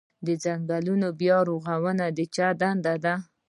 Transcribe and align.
د 0.25 0.27
ځنګلونو 0.43 1.07
بیا 1.21 1.37
رغونه 1.49 2.05
د 2.17 2.19
چا 2.35 2.47
دنده 2.61 2.95
ده؟ 3.03 3.15